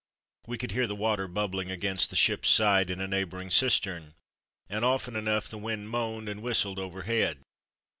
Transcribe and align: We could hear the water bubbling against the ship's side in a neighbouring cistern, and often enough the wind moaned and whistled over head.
We 0.47 0.57
could 0.57 0.71
hear 0.71 0.87
the 0.87 0.95
water 0.95 1.27
bubbling 1.27 1.69
against 1.69 2.09
the 2.09 2.15
ship's 2.15 2.49
side 2.49 2.89
in 2.89 2.99
a 2.99 3.07
neighbouring 3.07 3.51
cistern, 3.51 4.15
and 4.67 4.83
often 4.83 5.15
enough 5.15 5.47
the 5.47 5.59
wind 5.59 5.91
moaned 5.91 6.27
and 6.27 6.41
whistled 6.41 6.79
over 6.79 7.03
head. 7.03 7.43